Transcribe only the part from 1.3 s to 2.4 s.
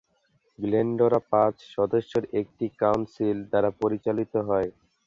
পাঁচ সদস্যের